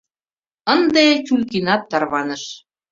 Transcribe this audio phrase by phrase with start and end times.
[0.73, 2.43] Ынде Тюлькинат тарваныш.